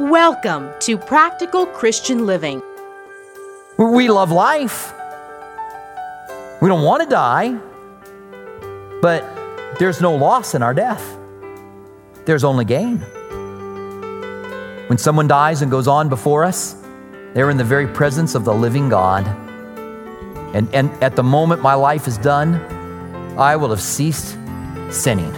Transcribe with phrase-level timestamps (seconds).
[0.00, 2.62] Welcome to Practical Christian Living.
[3.78, 4.92] We love life.
[6.60, 7.54] We don't want to die,
[9.00, 9.22] but
[9.78, 11.18] there's no loss in our death.
[12.24, 12.98] There's only gain.
[14.88, 16.76] When someone dies and goes on before us,
[17.34, 19.26] they're in the very presence of the living God.
[20.54, 22.54] And, and at the moment my life is done,
[23.38, 24.36] I will have ceased
[24.90, 25.34] sinning.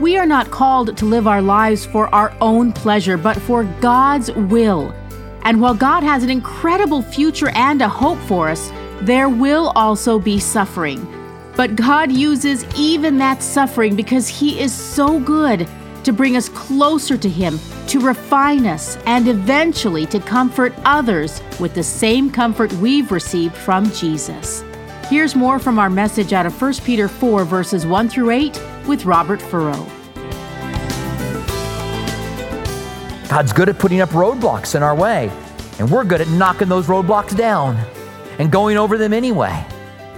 [0.00, 4.32] We are not called to live our lives for our own pleasure, but for God's
[4.32, 4.94] will.
[5.42, 8.72] And while God has an incredible future and a hope for us,
[9.02, 11.06] there will also be suffering.
[11.54, 15.68] But God uses even that suffering because He is so good
[16.04, 21.74] to bring us closer to Him, to refine us, and eventually to comfort others with
[21.74, 24.64] the same comfort we've received from Jesus.
[25.10, 28.56] Here's more from our message out of 1 Peter 4, verses 1 through 8,
[28.90, 29.86] with Robert Furrow.
[33.28, 35.30] God's good at putting up roadblocks in our way,
[35.78, 37.76] and we're good at knocking those roadblocks down
[38.40, 39.64] and going over them anyway.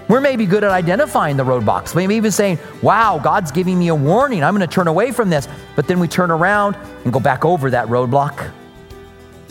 [0.09, 3.95] We're maybe good at identifying the roadblocks, maybe even saying, Wow, God's giving me a
[3.95, 4.43] warning.
[4.43, 5.47] I'm going to turn away from this.
[5.77, 8.41] But then we turn around and go back over that roadblock.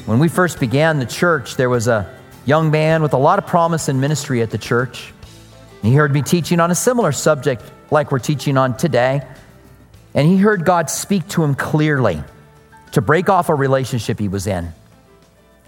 [0.07, 2.11] When we first began the church, there was a
[2.45, 5.13] young man with a lot of promise in ministry at the church.
[5.81, 9.21] He heard me teaching on a similar subject like we're teaching on today.
[10.13, 12.21] And he heard God speak to him clearly
[12.91, 14.73] to break off a relationship he was in.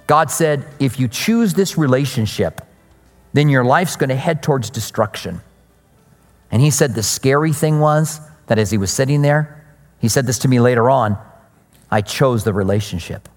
[0.07, 2.61] God said, If you choose this relationship,
[3.31, 5.41] then your life's going to head towards destruction.
[6.51, 9.65] And he said the scary thing was that as he was sitting there,
[9.99, 11.17] he said this to me later on
[11.89, 13.29] I chose the relationship,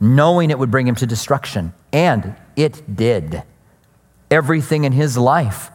[0.00, 1.72] knowing it would bring him to destruction.
[1.92, 3.42] And it did.
[4.32, 5.70] Everything in his life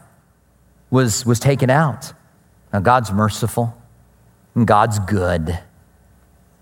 [0.90, 2.12] was, was taken out.
[2.74, 3.80] Now, God's merciful
[4.56, 5.60] and God's good.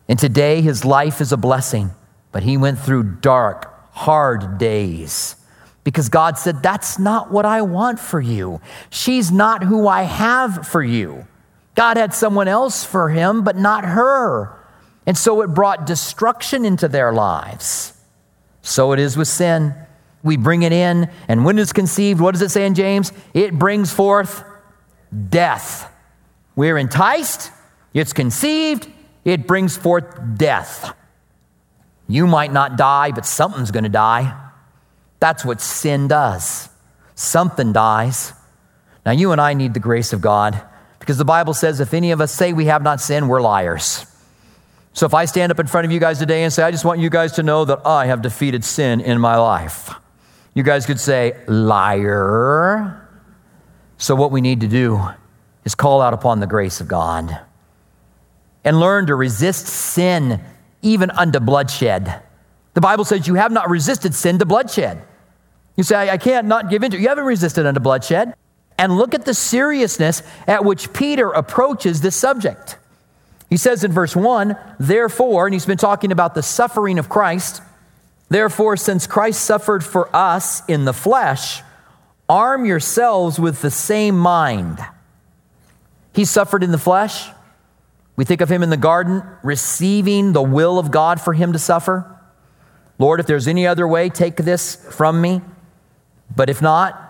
[0.09, 1.91] And today, his life is a blessing,
[2.33, 5.37] but he went through dark, hard days
[5.85, 8.59] because God said, That's not what I want for you.
[8.89, 11.25] She's not who I have for you.
[11.75, 14.53] God had someone else for him, but not her.
[15.05, 17.93] And so it brought destruction into their lives.
[18.63, 19.75] So it is with sin.
[20.25, 23.13] We bring it in, and when it's conceived, what does it say in James?
[23.35, 24.43] It brings forth
[25.29, 25.89] death.
[26.55, 27.51] We're enticed,
[27.93, 28.89] it's conceived,
[29.23, 30.05] it brings forth
[30.35, 30.95] death.
[32.07, 34.35] You might not die, but something's going to die.
[35.19, 36.69] That's what sin does.
[37.13, 38.33] Something dies.
[39.05, 40.59] Now, you and I need the grace of God
[40.99, 44.07] because the Bible says if any of us say we have not sinned, we're liars.
[44.93, 46.85] So if I stand up in front of you guys today and say, I just
[46.85, 49.93] want you guys to know that I have defeated sin in my life,
[50.55, 53.07] you guys could say, liar.
[53.97, 54.99] So what we need to do
[55.65, 57.39] is call out upon the grace of God
[58.63, 60.41] and learn to resist sin
[60.81, 62.21] even unto bloodshed.
[62.73, 65.01] The Bible says you have not resisted sin to bloodshed.
[65.75, 67.01] You say, I, can't not give in to it.
[67.01, 68.33] You haven't resisted unto bloodshed.
[68.77, 72.77] And look at the seriousness at which Peter approaches this subject.
[73.49, 77.61] He says in verse 1, therefore, and he's been talking about the suffering of Christ,
[78.29, 81.61] therefore, since Christ suffered for us in the flesh,
[82.27, 84.79] arm yourselves with the same mind.
[86.13, 87.29] He suffered in the flesh.
[88.15, 91.59] We think of him in the garden receiving the will of God for him to
[91.59, 92.09] suffer.
[92.97, 95.41] Lord, if there's any other way, take this from me.
[96.33, 97.01] But if not,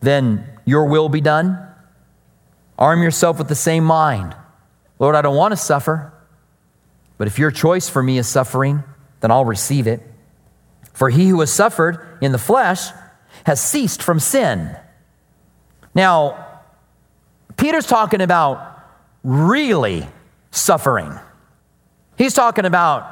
[0.00, 1.58] then your will be done.
[2.78, 4.34] Arm yourself with the same mind.
[4.98, 6.12] Lord, I don't want to suffer,
[7.18, 8.84] but if your choice for me is suffering,
[9.22, 10.02] then I'll receive it.
[10.92, 12.90] For he who has suffered in the flesh
[13.44, 14.76] has ceased from sin.
[15.94, 16.46] Now,
[17.56, 18.78] Peter's talking about
[19.24, 20.06] really
[20.50, 21.18] suffering.
[22.18, 23.08] He's talking about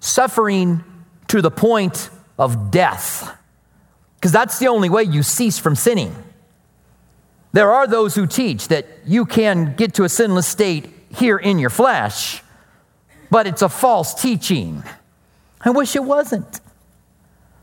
[0.00, 0.82] suffering
[1.28, 2.08] to the point
[2.38, 3.36] of death
[4.16, 6.14] because that's the only way you cease from sinning.
[7.52, 11.58] There are those who teach that you can get to a sinless state here in
[11.58, 12.42] your flesh,
[13.30, 14.82] but it's a false teaching.
[15.60, 16.60] I wish it wasn't.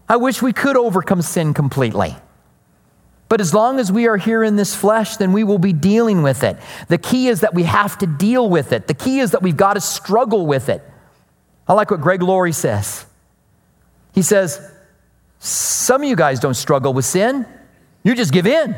[0.07, 2.15] I wish we could overcome sin completely.
[3.27, 6.21] But as long as we are here in this flesh, then we will be dealing
[6.21, 6.57] with it.
[6.89, 8.87] The key is that we have to deal with it.
[8.87, 10.83] The key is that we've got to struggle with it.
[11.67, 13.05] I like what Greg Laurie says.
[14.13, 14.71] He says,
[15.39, 17.45] some of you guys don't struggle with sin.
[18.03, 18.75] You just give in.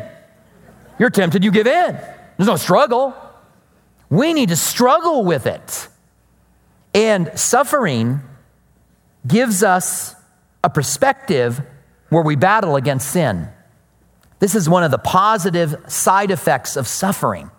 [0.98, 2.00] You're tempted, you give in.
[2.38, 3.14] There's no struggle.
[4.10, 5.90] We need to struggle with it.
[6.94, 8.22] And suffering
[9.28, 10.16] gives us
[10.64, 11.62] a perspective
[12.10, 13.50] where we battle against sin.
[14.40, 17.52] This is one of the positive side effects of suffering.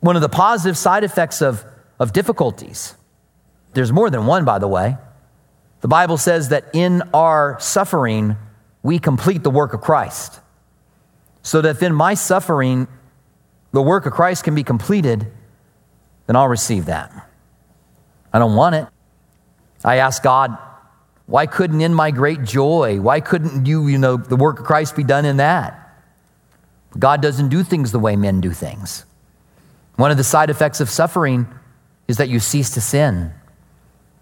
[0.00, 1.64] one of the positive side effects of,
[1.98, 2.94] of difficulties.
[3.72, 4.98] There's more than one, by the way.
[5.80, 8.36] The Bible says that in our suffering,
[8.82, 10.40] we complete the work of Christ.
[11.42, 12.86] So that in my suffering,
[13.72, 15.26] the work of Christ can be completed,
[16.26, 17.10] then I'll receive that.
[18.30, 18.86] I don't want it.
[19.84, 20.56] I ask God,
[21.26, 24.96] why couldn't in my great joy, why couldn't you, you know, the work of Christ
[24.96, 25.80] be done in that?
[26.98, 29.04] God doesn't do things the way men do things.
[29.96, 31.46] One of the side effects of suffering
[32.08, 33.32] is that you cease to sin.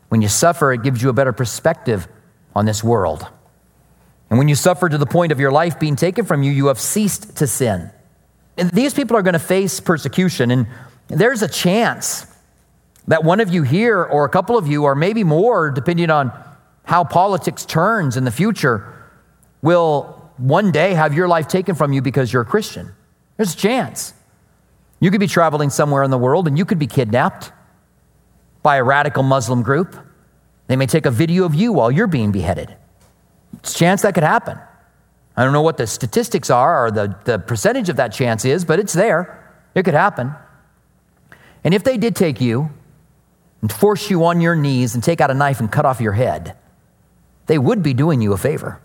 [0.08, 2.06] When you suffer, it gives you a better perspective
[2.54, 3.26] on this world.
[4.30, 6.66] And when you suffer to the point of your life being taken from you, you
[6.66, 7.90] have ceased to sin.
[8.56, 10.66] And these people are going to face persecution, and
[11.08, 12.26] there's a chance
[13.08, 16.32] that one of you here, or a couple of you, or maybe more, depending on
[16.84, 18.92] how politics turns in the future,
[19.60, 22.92] will one day have your life taken from you because you're a Christian.
[23.36, 24.14] There's a chance.
[25.00, 27.52] You could be traveling somewhere in the world and you could be kidnapped
[28.62, 29.96] by a radical Muslim group.
[30.68, 32.76] They may take a video of you while you're being beheaded.
[33.54, 34.58] It's a chance that could happen.
[35.36, 38.64] I don't know what the statistics are or the, the percentage of that chance is,
[38.64, 39.38] but it's there.
[39.74, 40.34] It could happen.
[41.64, 42.70] And if they did take you
[43.62, 46.12] and force you on your knees and take out a knife and cut off your
[46.12, 46.56] head,
[47.46, 48.80] they would be doing you a favor.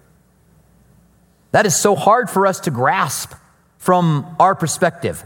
[1.51, 3.33] That is so hard for us to grasp
[3.77, 5.23] from our perspective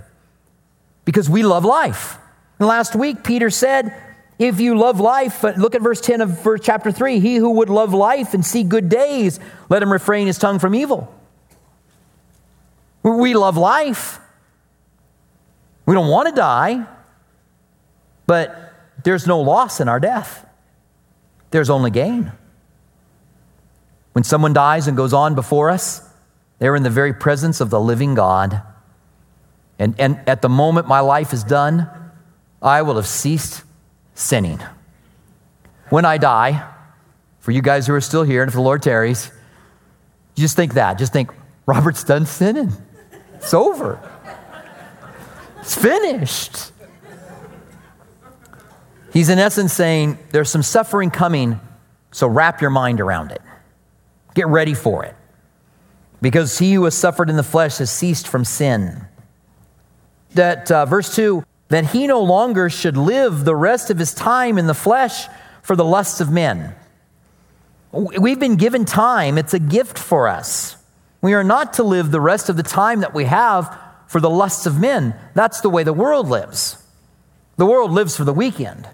[1.06, 2.18] because we love life.
[2.58, 3.94] And last week, Peter said,
[4.40, 7.70] if you love life, look at verse 10 of verse chapter 3 he who would
[7.70, 9.40] love life and see good days,
[9.70, 11.14] let him refrain his tongue from evil.
[13.04, 14.20] We love life.
[15.86, 16.86] We don't want to die,
[18.26, 18.71] but
[19.04, 20.46] there's no loss in our death,
[21.52, 22.32] there's only gain.
[24.14, 26.08] When someone dies and goes on before us,
[26.60, 28.62] they're in the very presence of the living God.
[29.80, 31.90] And, and at the moment my life is done,
[32.62, 33.64] I will have ceased
[34.14, 34.60] sinning.
[35.90, 36.68] When I die,
[37.40, 39.32] for you guys who are still here, and if the Lord tarries,
[40.36, 40.98] just think that.
[40.98, 41.32] Just think,
[41.66, 42.72] Robert's done sinning.
[43.36, 44.00] It's over.
[45.60, 46.71] It's finished.
[49.12, 51.60] He's in essence saying, There's some suffering coming,
[52.12, 53.42] so wrap your mind around it.
[54.34, 55.16] Get ready for it.
[56.22, 59.06] Because he who has suffered in the flesh has ceased from sin.
[60.34, 64.58] That uh, verse 2 that he no longer should live the rest of his time
[64.58, 65.28] in the flesh
[65.62, 66.76] for the lusts of men.
[67.94, 70.76] We've been given time, it's a gift for us.
[71.22, 73.78] We are not to live the rest of the time that we have
[74.08, 75.16] for the lusts of men.
[75.34, 76.84] That's the way the world lives.
[77.56, 78.90] The world lives for the weekend.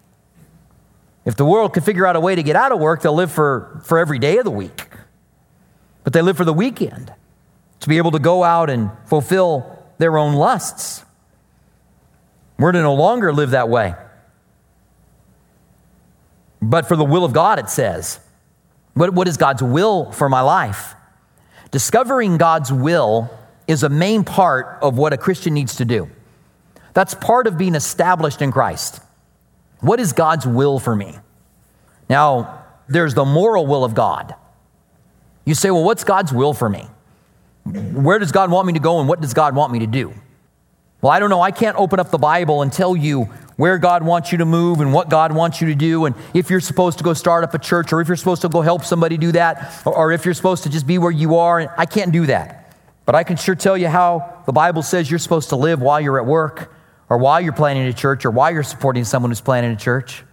[1.28, 3.32] If the world could figure out a way to get out of work, they'll live
[3.32, 4.88] for, for every day of the week
[6.08, 7.14] but they live for the weekend
[7.82, 11.04] to be able to go out and fulfill their own lusts.
[12.58, 13.94] We're to no longer live that way.
[16.62, 18.22] But for the will of God, it says.
[18.94, 20.96] What, what is God's will for my life?
[21.72, 23.30] Discovering God's will
[23.68, 26.10] is a main part of what a Christian needs to do.
[26.94, 29.02] That's part of being established in Christ.
[29.80, 31.16] What is God's will for me?
[32.10, 34.36] Now, there's the moral will of God.
[35.46, 36.88] You say, well, what's God's will for me?
[37.66, 40.14] Where does God want me to go and what does God want me to do?
[41.02, 41.42] Well, I don't know.
[41.42, 44.82] I can't open up the Bible and tell you where God wants you to move
[44.82, 47.54] and what God wants you to do, and if you're supposed to go start up
[47.54, 50.36] a church or if you're supposed to go help somebody do that, or, if you're
[50.36, 51.74] supposed to just be where you are.
[51.78, 52.76] I can't do that.
[53.06, 56.00] But I can sure tell you how the Bible says you're supposed to live while
[56.00, 56.72] you're at work,
[57.09, 60.23] or why you're planning a church, or why you're supporting someone who's planning a church.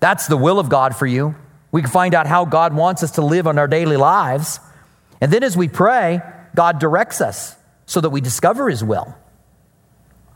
[0.00, 1.34] That's the will of God for you.
[1.72, 4.60] We can find out how God wants us to live on our daily lives.
[5.20, 6.20] And then as we pray,
[6.54, 9.14] God directs us so that we discover His will.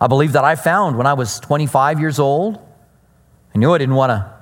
[0.01, 2.59] I believe that I found when I was 25 years old.
[3.55, 4.35] I knew I didn't want to,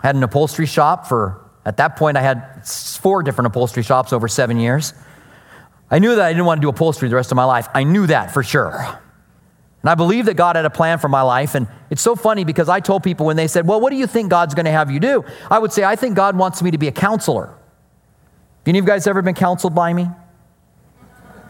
[0.00, 4.12] I had an upholstery shop for, at that point, I had four different upholstery shops
[4.12, 4.92] over seven years.
[5.90, 7.68] I knew that I didn't want to do upholstery the rest of my life.
[7.74, 9.00] I knew that for sure.
[9.82, 11.54] And I believe that God had a plan for my life.
[11.54, 14.06] And it's so funny because I told people when they said, Well, what do you
[14.06, 15.24] think God's going to have you do?
[15.50, 17.54] I would say, I think God wants me to be a counselor.
[18.66, 20.08] Any of you guys ever been counseled by me?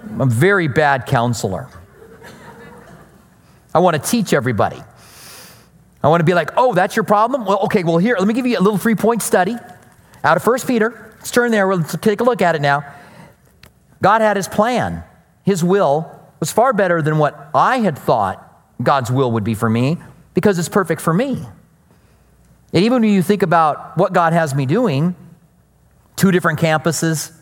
[0.05, 1.69] I'm a very bad counselor.
[3.75, 4.83] I want to teach everybody.
[6.03, 7.45] I want to be like, oh, that's your problem?
[7.45, 9.57] Well, okay, well, here, let me give you a little three point study
[10.25, 11.13] out of First Peter.
[11.19, 11.73] Let's turn there.
[11.75, 12.85] Let's take a look at it now.
[14.01, 15.05] God had his plan,
[15.45, 18.47] his will was far better than what I had thought
[18.83, 19.99] God's will would be for me
[20.35, 21.47] because it's perfect for me.
[22.73, 25.15] And even when you think about what God has me doing,
[26.17, 27.33] two different campuses,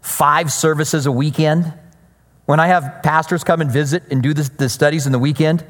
[0.00, 1.72] five services a weekend,
[2.44, 5.64] when I have pastors come and visit and do the, the studies in the weekend,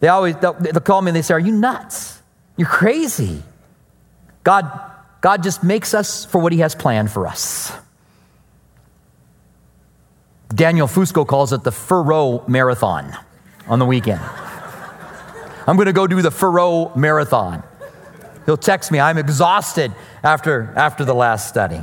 [0.00, 2.20] They always they'll, they'll call me and they say, Are you nuts?
[2.56, 3.42] You're crazy.
[4.44, 4.68] God,
[5.20, 7.72] God just makes us for what He has planned for us.
[10.54, 13.16] Daniel Fusco calls it the Furrow Marathon
[13.66, 14.20] on the weekend.
[15.66, 17.62] I'm going to go do the Furrow Marathon.
[18.44, 19.92] He'll text me, I'm exhausted
[20.22, 21.80] after, after the last study.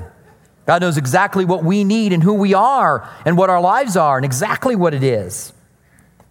[0.66, 4.18] God knows exactly what we need and who we are and what our lives are
[4.18, 5.54] and exactly what it is.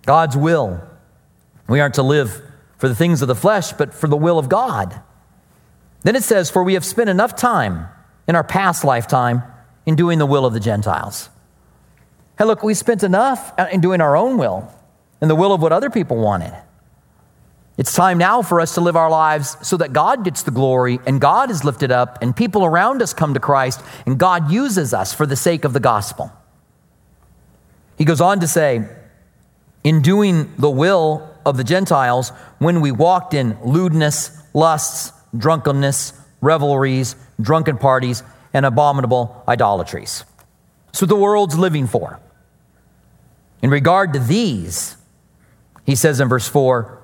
[0.06, 0.80] God's will.
[1.66, 2.42] We aren't to live
[2.76, 5.00] for the things of the flesh, but for the will of God.
[6.02, 7.88] Then it says, For we have spent enough time
[8.28, 9.42] in our past lifetime
[9.86, 11.30] in doing the will of the Gentiles.
[12.38, 14.72] Hey, look, we spent enough in doing our own will
[15.20, 16.56] and the will of what other people wanted.
[17.76, 21.00] It's time now for us to live our lives so that God gets the glory
[21.04, 24.94] and God is lifted up and people around us come to Christ and God uses
[24.94, 26.32] us for the sake of the gospel.
[27.96, 28.88] He goes on to say,
[29.82, 37.16] in doing the will of the Gentiles, when we walked in lewdness, lusts, drunkenness, revelries,
[37.40, 38.22] drunken parties,
[38.54, 40.24] and abominable idolatries.
[40.92, 42.20] So the world's living for.
[43.62, 44.96] In regard to these,
[45.84, 46.98] he says in verse 4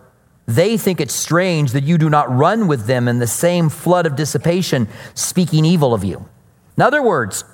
[0.46, 4.04] they think it strange that you do not run with them in the same flood
[4.04, 6.28] of dissipation, speaking evil of you.
[6.76, 7.44] In other words,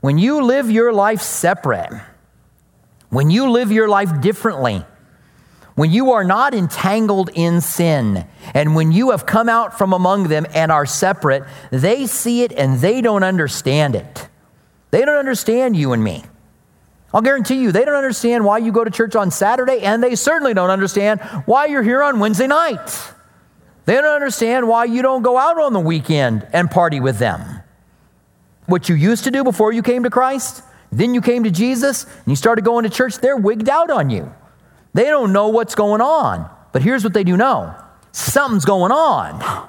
[0.00, 2.00] when you live your life separate,
[3.10, 4.84] when you live your life differently,
[5.74, 10.28] when you are not entangled in sin, and when you have come out from among
[10.28, 14.28] them and are separate, they see it and they don't understand it.
[14.90, 16.24] They don't understand you and me.
[17.12, 20.14] I'll guarantee you, they don't understand why you go to church on Saturday, and they
[20.14, 23.12] certainly don't understand why you're here on Wednesday night.
[23.84, 27.62] They don't understand why you don't go out on the weekend and party with them.
[28.66, 30.62] What you used to do before you came to Christ,
[30.92, 34.10] then you came to Jesus, and you started going to church, they're wigged out on
[34.10, 34.32] you.
[34.94, 36.48] They don't know what's going on.
[36.72, 37.74] But here's what they do know
[38.12, 39.68] something's going on.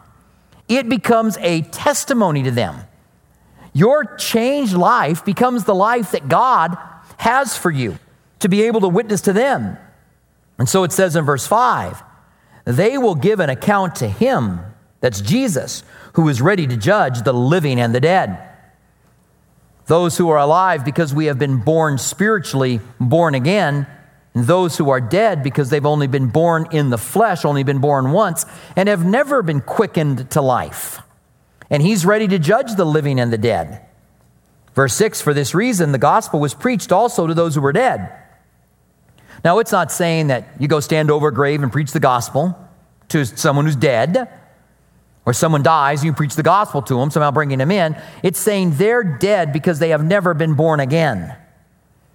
[0.68, 2.76] It becomes a testimony to them.
[3.74, 6.78] Your changed life becomes the life that God
[7.22, 8.00] has for you
[8.40, 9.78] to be able to witness to them.
[10.58, 12.01] And so it says in verse 5
[12.66, 14.60] they will give an account to him,
[15.01, 18.50] that's Jesus, who is ready to judge the living and the dead.
[19.86, 23.86] Those who are alive because we have been born spiritually, born again,
[24.34, 27.80] and those who are dead because they've only been born in the flesh, only been
[27.80, 31.01] born once, and have never been quickened to life.
[31.70, 33.86] And he's ready to judge the living and the dead.
[34.75, 38.12] Verse 6 For this reason, the gospel was preached also to those who were dead.
[39.44, 42.58] Now, it's not saying that you go stand over a grave and preach the gospel
[43.10, 44.30] to someone who's dead,
[45.25, 47.96] or someone dies, you preach the gospel to them, somehow bringing them in.
[48.24, 51.36] It's saying they're dead because they have never been born again.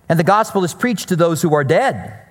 [0.09, 2.23] And the gospel is preached to those who are dead.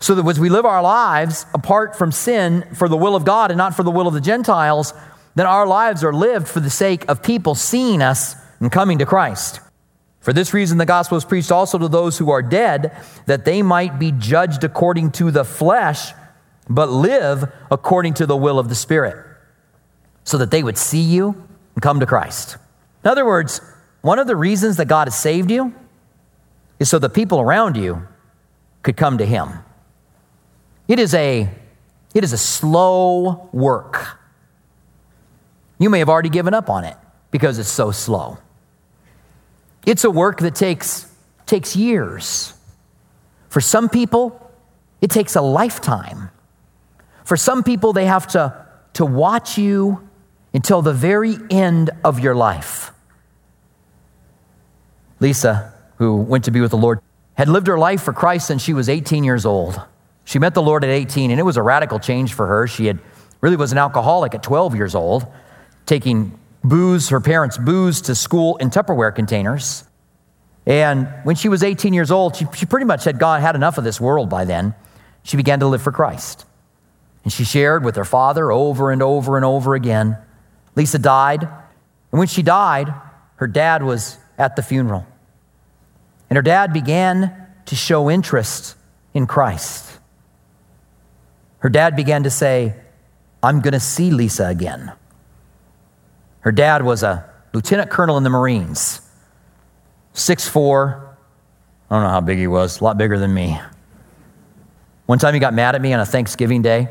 [0.00, 3.50] So that as we live our lives apart from sin for the will of God
[3.50, 4.94] and not for the will of the Gentiles,
[5.38, 9.06] then our lives are lived for the sake of people seeing us and coming to
[9.06, 9.60] Christ.
[10.18, 12.90] For this reason, the gospel is preached also to those who are dead,
[13.26, 16.12] that they might be judged according to the flesh,
[16.68, 19.24] but live according to the will of the Spirit,
[20.24, 22.56] so that they would see you and come to Christ.
[23.04, 23.60] In other words,
[24.00, 25.72] one of the reasons that God has saved you
[26.80, 28.08] is so the people around you
[28.82, 29.50] could come to Him.
[30.88, 31.48] It is a,
[32.12, 34.17] it is a slow work.
[35.78, 36.96] You may have already given up on it
[37.30, 38.38] because it's so slow.
[39.86, 41.10] It's a work that takes,
[41.46, 42.52] takes years.
[43.48, 44.52] For some people,
[45.00, 46.30] it takes a lifetime.
[47.24, 50.08] For some people, they have to, to watch you
[50.52, 52.90] until the very end of your life.
[55.20, 57.00] Lisa, who went to be with the Lord,
[57.34, 59.80] had lived her life for Christ since she was 18 years old.
[60.24, 62.66] She met the Lord at 18, and it was a radical change for her.
[62.66, 62.98] She had
[63.40, 65.26] really was an alcoholic at 12 years old
[65.88, 69.84] taking booze, her parents' booze, to school in Tupperware containers.
[70.66, 73.78] And when she was 18 years old, she, she pretty much had gone, had enough
[73.78, 74.74] of this world by then.
[75.22, 76.44] She began to live for Christ.
[77.24, 80.18] And she shared with her father over and over and over again.
[80.76, 81.42] Lisa died.
[81.42, 82.92] And when she died,
[83.36, 85.06] her dad was at the funeral.
[86.28, 88.76] And her dad began to show interest
[89.14, 89.98] in Christ.
[91.60, 92.74] Her dad began to say,
[93.42, 94.92] I'm going to see Lisa again.
[96.40, 99.00] Her dad was a lieutenant colonel in the Marines,
[100.14, 101.08] 6'4.
[101.90, 103.58] I don't know how big he was, a lot bigger than me.
[105.06, 106.88] One time he got mad at me on a Thanksgiving day.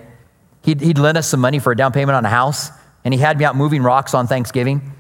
[0.64, 2.72] He'd, he'd lent us some money for a down payment on a house,
[3.06, 4.94] and he had me out moving rocks on Thanksgiving.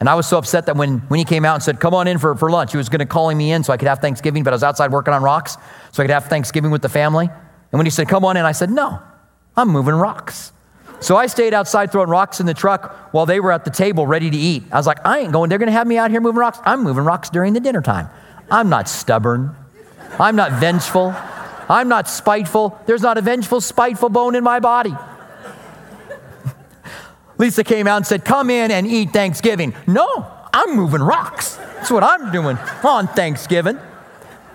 [0.00, 2.08] And I was so upset that when, when he came out and said, Come on
[2.08, 4.00] in for, for lunch, he was going to call me in so I could have
[4.00, 5.56] Thanksgiving, but I was outside working on rocks
[5.92, 7.26] so I could have Thanksgiving with the family.
[7.26, 9.00] And when he said, Come on in, I said, No,
[9.56, 10.52] I'm moving rocks.
[11.02, 14.06] So I stayed outside throwing rocks in the truck while they were at the table
[14.06, 14.62] ready to eat.
[14.70, 15.50] I was like, I ain't going.
[15.50, 16.60] They're going to have me out here moving rocks.
[16.64, 18.08] I'm moving rocks during the dinner time.
[18.50, 19.56] I'm not stubborn.
[20.20, 21.14] I'm not vengeful.
[21.68, 22.78] I'm not spiteful.
[22.86, 24.94] There's not a vengeful, spiteful bone in my body.
[27.38, 29.74] Lisa came out and said, Come in and eat Thanksgiving.
[29.88, 31.56] No, I'm moving rocks.
[31.56, 33.78] That's what I'm doing on Thanksgiving.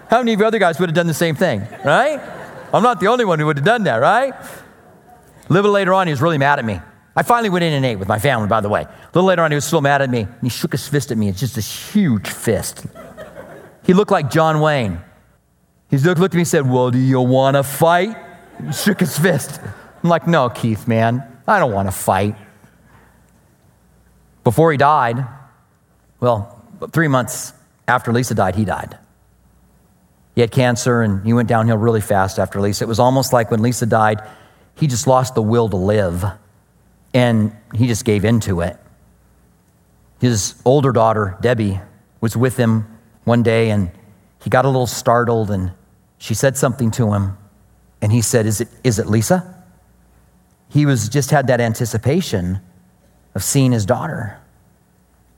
[0.10, 2.22] How many of you other guys would have done the same thing, right?
[2.74, 4.34] I'm not the only one who would have done that, right?
[5.50, 6.80] A little later on, he was really mad at me.
[7.16, 8.82] I finally went in and ate with my family, by the way.
[8.82, 10.22] A little later on, he was still mad at me.
[10.22, 11.30] And he shook his fist at me.
[11.30, 12.86] It's just this huge fist.
[13.84, 15.02] He looked like John Wayne.
[15.90, 18.16] He looked, looked at me and said, Well, do you want to fight?
[18.64, 19.60] He shook his fist.
[20.04, 22.36] I'm like, No, Keith, man, I don't want to fight.
[24.44, 25.26] Before he died,
[26.20, 27.54] well, three months
[27.88, 28.98] after Lisa died, he died.
[30.36, 32.84] He had cancer and he went downhill really fast after Lisa.
[32.84, 34.22] It was almost like when Lisa died,
[34.78, 36.24] he just lost the will to live
[37.14, 38.78] and he just gave into it.
[40.20, 41.80] His older daughter, Debbie,
[42.22, 42.86] was with him
[43.24, 43.92] one day and
[44.44, 45.72] he got a little startled and
[46.18, 47.38] she said something to him
[48.02, 49.56] and he said, Is it, is it Lisa?
[50.70, 52.60] He was just had that anticipation
[53.34, 54.40] of seeing his daughter.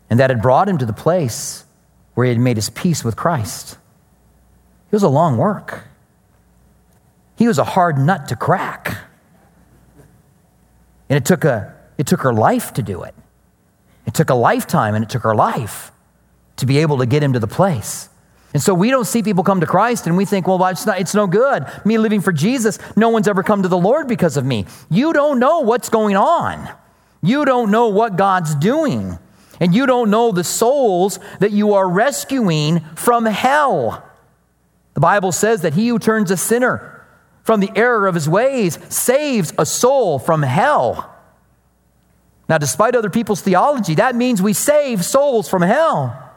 [0.09, 1.65] And that had brought him to the place
[2.15, 3.73] where he had made his peace with Christ.
[4.91, 5.85] It was a long work.
[7.37, 8.97] He was a hard nut to crack.
[11.09, 13.15] And it took, a, it took her life to do it.
[14.05, 15.91] It took a lifetime and it took her life
[16.57, 18.09] to be able to get him to the place.
[18.53, 20.99] And so we don't see people come to Christ and we think, well, it's, not,
[20.99, 21.65] it's no good.
[21.85, 24.65] Me living for Jesus, no one's ever come to the Lord because of me.
[24.89, 26.69] You don't know what's going on.
[27.21, 29.19] You don't know what God's doing.
[29.59, 34.05] And you don't know the souls that you are rescuing from hell.
[34.95, 36.98] The Bible says that he who turns a sinner
[37.49, 41.11] from the error of his ways saves a soul from hell.
[42.47, 46.31] Now, despite other people's theology, that means we save souls from hell.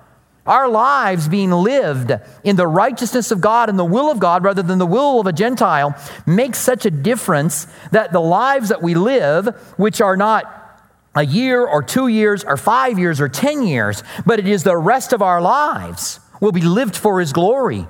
[0.46, 2.12] Our lives being lived
[2.44, 5.26] in the righteousness of God and the will of God rather than the will of
[5.26, 5.94] a Gentile
[6.24, 10.80] makes such a difference that the lives that we live, which are not
[11.14, 14.78] a year or two years or five years or 10 years, but it is the
[14.78, 17.86] rest of our lives, will be lived for His glory.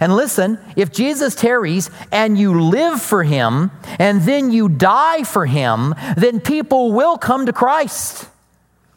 [0.00, 5.46] And listen, if Jesus tarries and you live for him and then you die for
[5.46, 8.28] him, then people will come to Christ.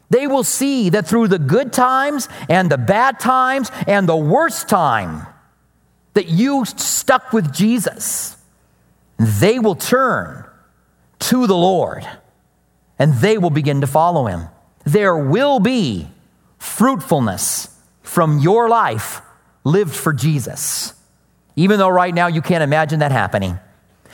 [0.09, 4.67] They will see that through the good times and the bad times and the worst
[4.67, 5.25] time,
[6.13, 8.35] that you stuck with Jesus.
[9.17, 10.43] They will turn
[11.19, 12.05] to the Lord
[12.99, 14.47] and they will begin to follow him.
[14.83, 16.07] There will be
[16.57, 17.69] fruitfulness
[18.01, 19.21] from your life
[19.63, 20.93] lived for Jesus.
[21.55, 23.59] Even though right now you can't imagine that happening.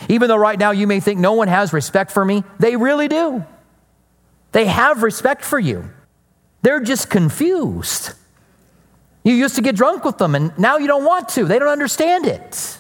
[0.10, 3.08] Even though right now you may think no one has respect for me, they really
[3.08, 3.46] do.
[4.52, 5.90] They have respect for you.
[6.62, 8.14] They're just confused.
[9.24, 11.46] You used to get drunk with them, and now you don't want to.
[11.46, 12.80] They don't understand it.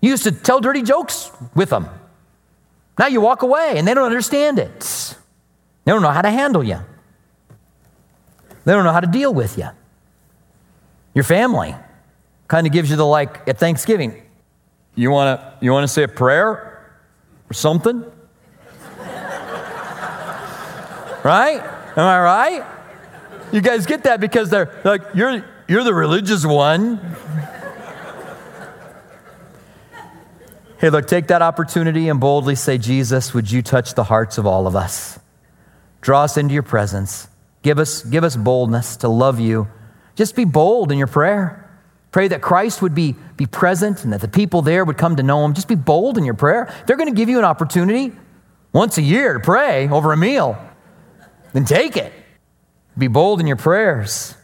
[0.00, 1.88] You used to tell dirty jokes with them.
[2.98, 5.16] Now you walk away, and they don't understand it.
[5.84, 6.78] They don't know how to handle you,
[8.64, 9.68] they don't know how to deal with you.
[11.14, 11.74] Your family
[12.48, 14.20] kind of gives you the like at Thanksgiving.
[14.94, 16.92] You want to you want to say a prayer
[17.50, 18.00] or something?
[21.24, 21.60] right?
[21.96, 22.64] Am I right?
[23.52, 26.96] You guys get that because they're like you're you're the religious one.
[30.78, 34.46] hey, look, take that opportunity and boldly say, Jesus, would you touch the hearts of
[34.46, 35.18] all of us?
[36.02, 37.28] Draw us into your presence.
[37.62, 39.68] Give us, give us boldness to love you
[40.14, 41.60] just be bold in your prayer.
[42.12, 45.22] Pray that Christ would be, be present and that the people there would come to
[45.22, 45.52] know him.
[45.52, 46.72] Just be bold in your prayer.
[46.86, 48.12] They're going to give you an opportunity
[48.72, 50.56] once a year to pray over a meal.
[51.52, 52.12] Then take it.
[52.96, 54.36] Be bold in your prayers.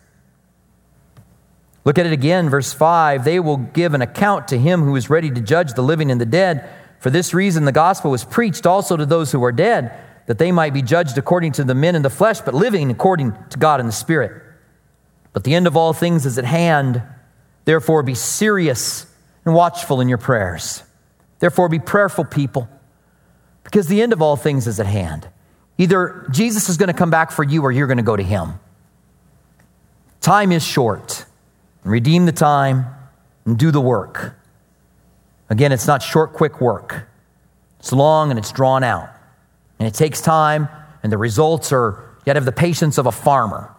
[1.84, 3.24] Look at it again, verse 5.
[3.24, 6.20] They will give an account to him who is ready to judge the living and
[6.20, 6.68] the dead.
[6.98, 10.52] For this reason, the gospel was preached also to those who are dead, that they
[10.52, 13.80] might be judged according to the men in the flesh, but living according to God
[13.80, 14.42] in the spirit.
[15.32, 17.02] But the end of all things is at hand.
[17.64, 19.06] Therefore, be serious
[19.44, 20.82] and watchful in your prayers.
[21.38, 22.68] Therefore, be prayerful people,
[23.64, 25.28] because the end of all things is at hand.
[25.78, 28.22] Either Jesus is going to come back for you or you're going to go to
[28.22, 28.58] him.
[30.20, 31.24] Time is short.
[31.84, 32.86] Redeem the time
[33.46, 34.34] and do the work.
[35.48, 37.08] Again, it's not short, quick work.
[37.78, 39.08] It's long and it's drawn out.
[39.78, 40.68] And it takes time,
[41.02, 43.74] and the results are you got to have the patience of a farmer.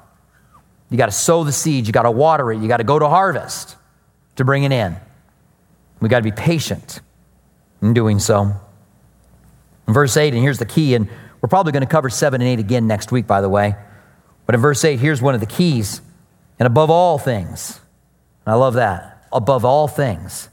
[0.92, 3.00] You got to sow the seed, you got to water it, you got to go
[3.00, 3.78] to harvest
[4.36, 4.98] to bring it in.
[6.02, 7.00] We got to be patient.
[7.82, 8.54] in doing so.
[9.88, 12.48] In verse 8, and here's the key, and we're probably going to cover 7 and
[12.48, 13.76] 8 again next week, by the way.
[14.46, 16.02] But in verse 8, here's one of the keys.
[16.60, 17.80] And above all things,
[18.46, 20.50] and I love that, above all things,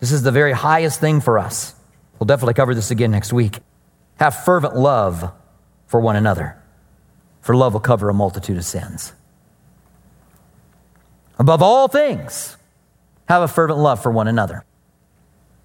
[0.00, 1.74] this is the very highest thing for us.
[2.18, 3.60] We'll definitely cover this again next week.
[4.16, 5.32] Have fervent love
[5.86, 6.60] for one another,
[7.40, 9.12] for love will cover a multitude of sins.
[11.42, 12.56] Above all things,
[13.28, 14.64] have a fervent love for one another.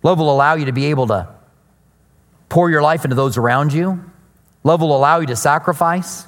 [0.01, 1.29] Love will allow you to be able to
[2.49, 4.03] pour your life into those around you.
[4.63, 6.25] Love will allow you to sacrifice.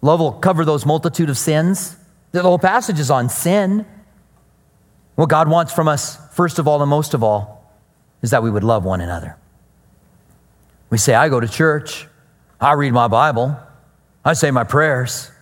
[0.00, 1.96] Love will cover those multitude of sins.
[2.30, 3.84] The whole passage is on sin.
[5.16, 7.68] What God wants from us, first of all and most of all,
[8.22, 9.36] is that we would love one another.
[10.88, 12.06] We say, I go to church,
[12.60, 13.58] I read my Bible,
[14.24, 15.32] I say my prayers,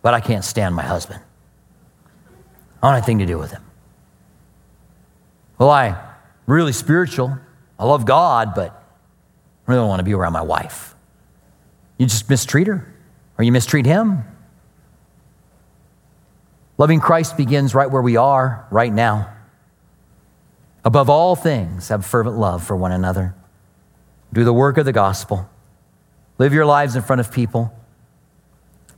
[0.00, 1.20] but I can't stand my husband.
[2.84, 3.62] I don't have anything to do with him.
[5.56, 5.96] Well, I'm
[6.44, 7.38] really spiritual.
[7.78, 10.94] I love God, but I really don't want to be around my wife.
[11.96, 12.94] You just mistreat her,
[13.38, 14.24] or you mistreat him.
[16.76, 19.34] Loving Christ begins right where we are right now.
[20.84, 23.34] Above all things, have fervent love for one another.
[24.30, 25.48] Do the work of the gospel.
[26.36, 27.74] Live your lives in front of people.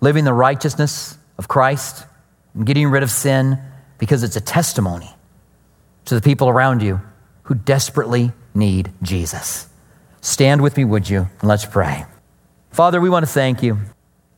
[0.00, 2.04] Living the righteousness of Christ
[2.52, 3.60] and getting rid of sin
[3.98, 5.10] because it's a testimony
[6.04, 7.00] to the people around you
[7.44, 9.68] who desperately need Jesus.
[10.20, 11.28] Stand with me, would you?
[11.40, 12.04] And let's pray.
[12.70, 13.78] Father, we want to thank you.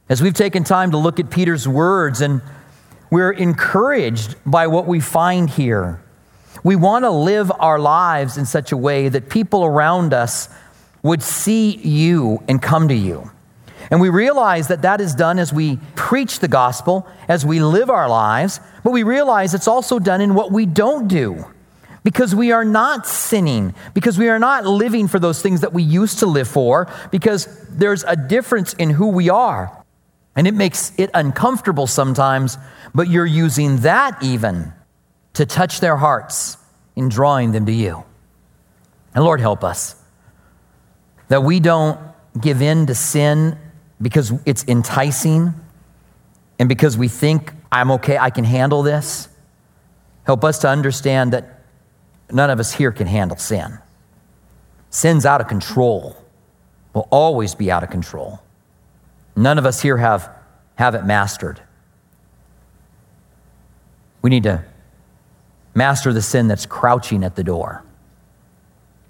[0.08, 2.40] As we've taken time to look at Peter's words and
[3.10, 6.02] we're encouraged by what we find here.
[6.62, 10.48] We want to live our lives in such a way that people around us
[11.02, 13.30] would see you and come to you.
[13.90, 17.88] And we realize that that is done as we preach the gospel, as we live
[17.88, 21.46] our lives, but we realize it's also done in what we don't do.
[22.04, 25.82] Because we are not sinning, because we are not living for those things that we
[25.82, 29.84] used to live for, because there's a difference in who we are.
[30.36, 32.56] And it makes it uncomfortable sometimes,
[32.94, 34.72] but you're using that even
[35.34, 36.56] to touch their hearts
[36.94, 38.04] in drawing them to you.
[39.14, 39.96] And Lord, help us
[41.28, 41.98] that we don't
[42.40, 43.58] give in to sin
[44.00, 45.54] because it's enticing
[46.58, 49.28] and because we think I'm okay, I can handle this.
[50.24, 51.62] Help us to understand that
[52.30, 53.78] none of us here can handle sin.
[54.90, 56.16] Sin's out of control,
[56.94, 58.40] will always be out of control.
[59.36, 60.30] None of us here have,
[60.76, 61.60] have it mastered.
[64.22, 64.64] We need to
[65.74, 67.84] master the sin that's crouching at the door.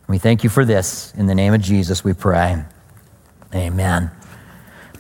[0.07, 1.13] We thank you for this.
[1.17, 2.63] In the name of Jesus, we pray.
[3.55, 4.11] Amen.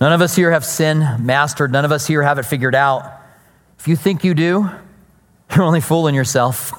[0.01, 1.73] None of us here have sin mastered.
[1.73, 3.21] None of us here have it figured out.
[3.79, 4.71] If you think you do,
[5.55, 6.73] you're only fooling yourself.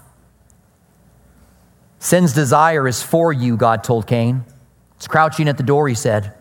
[2.00, 4.46] Sin's desire is for you, God told Cain.
[4.96, 6.34] It's crouching at the door, he said,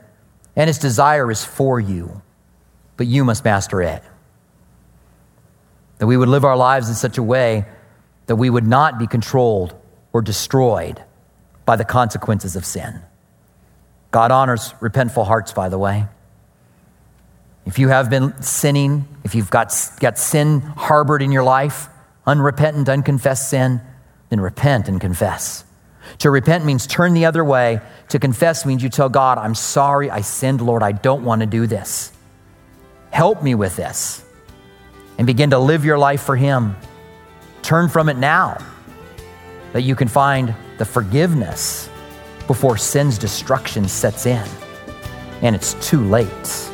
[0.55, 2.23] and its desire is for you,
[2.97, 4.03] but you must master it.
[5.99, 7.67] That we would live our lives in such a way
[8.27, 9.75] that we would not be controlled
[10.13, 11.03] or destroyed
[11.65, 13.01] by the consequences of sin.
[14.11, 16.07] God honors repentful hearts, by the way.
[17.69, 21.89] If you have been sinning, if you've got, got sin harbored in your life,
[22.27, 23.83] unrepentant, unconfessed sin,
[24.31, 25.65] then repent and confess.
[26.21, 27.83] To repent means turn the other way.
[28.09, 31.47] To confess means you tell God, I'm sorry, I sinned, Lord, I don't want to
[31.47, 32.11] do this.
[33.11, 34.25] Help me with this.
[35.19, 36.75] And begin to live your life for Him.
[37.61, 38.57] Turn from it now
[39.75, 41.91] that you can find the forgiveness
[42.47, 44.49] before sin's destruction sets in
[45.43, 46.71] and it's too late.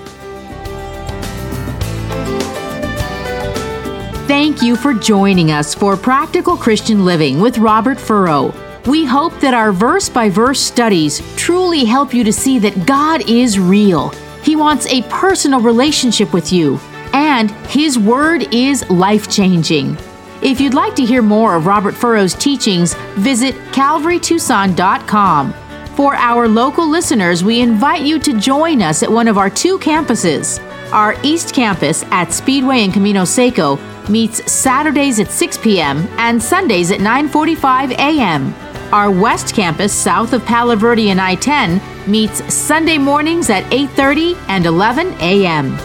[4.35, 8.53] Thank you for joining us for Practical Christian Living with Robert Furrow.
[8.85, 13.31] We hope that our verse by verse studies truly help you to see that God
[13.31, 14.09] is real.
[14.43, 16.81] He wants a personal relationship with you,
[17.13, 19.97] and His Word is life changing.
[20.43, 25.55] If you'd like to hear more of Robert Furrow's teachings, visit calvarytucson.com.
[25.95, 29.79] For our local listeners, we invite you to join us at one of our two
[29.79, 30.61] campuses.
[30.93, 36.07] Our East Campus at Speedway and Camino Seco meets Saturdays at 6 p.m.
[36.19, 38.55] and Sundays at 9:45 a.m.
[38.93, 44.67] Our West Campus south of Palo Verde and I-10 meets Sunday mornings at 8:30 and
[44.67, 45.77] 11 a.m.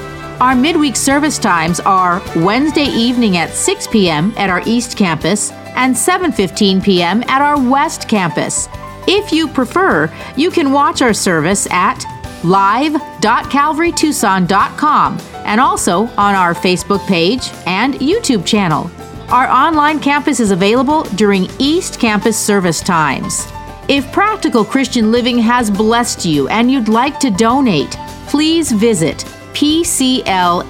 [0.41, 4.33] Our midweek service times are Wednesday evening at 6 p.m.
[4.37, 7.23] at our East Campus and 7:15 p.m.
[7.27, 8.69] at our West Campus.
[9.07, 12.05] If you prefer, you can watch our service at
[12.43, 18.91] live.calvarytucson.com and also on our Facebook page and YouTube channel.
[19.29, 23.47] Our online campus is available during East Campus service times.
[23.87, 27.91] If Practical Christian Living has blessed you and you'd like to donate,
[28.27, 29.17] please visit
[29.53, 30.65] pclaz.org.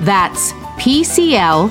[0.00, 1.70] That's pclaz.org,